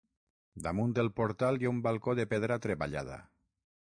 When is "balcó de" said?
1.87-2.27